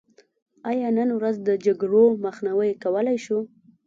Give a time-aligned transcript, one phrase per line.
[0.69, 3.39] آیا نن ورځ د جګړو مخنیوی کولی شو؟